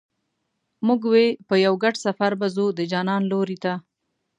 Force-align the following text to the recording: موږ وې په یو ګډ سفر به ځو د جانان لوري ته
موږ 0.87 1.01
وې 1.11 1.25
په 1.47 1.55
یو 1.65 1.73
ګډ 1.83 1.95
سفر 2.05 2.31
به 2.39 2.47
ځو 2.55 2.65
د 2.77 2.79
جانان 2.91 3.21
لوري 3.31 3.57
ته 3.63 3.73